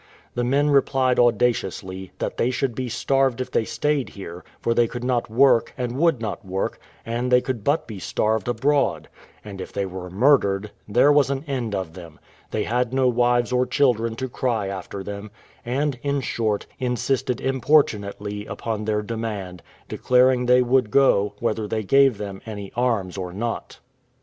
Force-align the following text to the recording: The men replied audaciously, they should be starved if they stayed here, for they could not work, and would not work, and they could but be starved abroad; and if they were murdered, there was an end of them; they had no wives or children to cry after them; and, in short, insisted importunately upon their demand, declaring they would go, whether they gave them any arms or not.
The 0.33 0.43
men 0.43 0.71
replied 0.71 1.19
audaciously, 1.19 2.11
they 2.17 2.49
should 2.49 2.73
be 2.73 2.89
starved 2.89 3.39
if 3.39 3.51
they 3.51 3.65
stayed 3.65 4.09
here, 4.09 4.43
for 4.59 4.73
they 4.73 4.87
could 4.87 5.03
not 5.03 5.29
work, 5.29 5.75
and 5.77 5.91
would 5.95 6.19
not 6.19 6.43
work, 6.43 6.79
and 7.05 7.31
they 7.31 7.39
could 7.39 7.63
but 7.63 7.85
be 7.85 7.99
starved 7.99 8.47
abroad; 8.47 9.09
and 9.45 9.61
if 9.61 9.71
they 9.71 9.85
were 9.85 10.09
murdered, 10.09 10.71
there 10.87 11.11
was 11.11 11.29
an 11.29 11.43
end 11.45 11.75
of 11.75 11.93
them; 11.93 12.19
they 12.49 12.63
had 12.63 12.95
no 12.95 13.07
wives 13.07 13.51
or 13.51 13.67
children 13.67 14.15
to 14.15 14.27
cry 14.27 14.67
after 14.69 15.03
them; 15.03 15.29
and, 15.63 15.99
in 16.01 16.19
short, 16.21 16.65
insisted 16.79 17.39
importunately 17.39 18.47
upon 18.47 18.85
their 18.85 19.03
demand, 19.03 19.61
declaring 19.87 20.47
they 20.47 20.63
would 20.63 20.89
go, 20.89 21.35
whether 21.39 21.67
they 21.67 21.83
gave 21.83 22.17
them 22.17 22.41
any 22.47 22.71
arms 22.75 23.19
or 23.19 23.31
not. 23.31 23.77